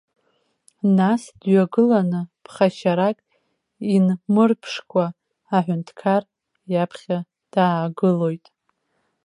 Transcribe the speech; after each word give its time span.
Нас 0.97 1.21
дҩагаыланы, 1.39 2.21
ԥхашьарак 2.43 3.17
инмырԥшкәа, 3.95 5.05
аҳәынҭқар 5.57 6.23
иаԥхьа 6.71 7.17
даагылоит. 7.53 8.45